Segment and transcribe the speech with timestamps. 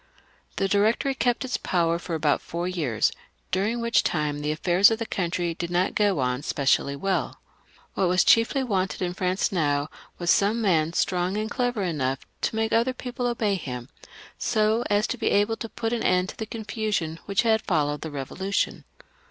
[0.55, 3.11] The Directory kept its power for about four years,
[3.51, 7.39] dur ing which time the affairs of the country did not go on specially well.
[7.93, 12.55] What was chiefly wanted in France now was some man, strong and clever enough to
[12.55, 13.89] make other people obey him,
[14.39, 17.61] so as to be able to put an end to the con fusion which had
[17.61, 18.85] followed the Eevolution.